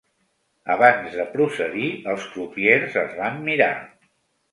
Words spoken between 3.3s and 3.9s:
mirar.